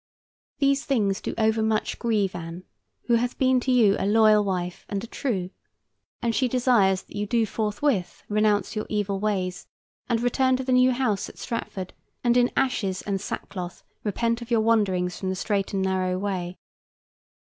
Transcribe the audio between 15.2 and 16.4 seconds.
the straight and narrow